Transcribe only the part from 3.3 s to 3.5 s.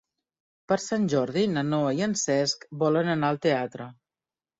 al